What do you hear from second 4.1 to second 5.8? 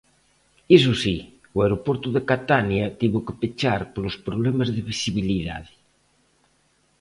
problemas de visibilidade.